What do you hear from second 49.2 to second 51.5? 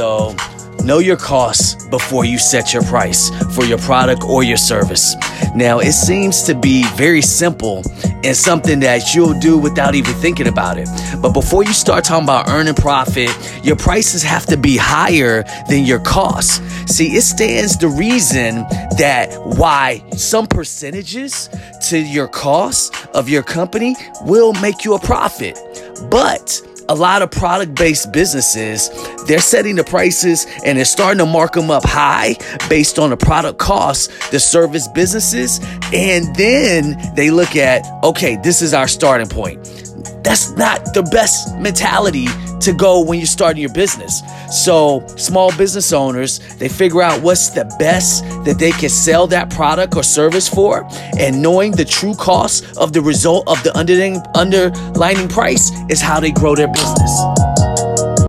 that product or service for, and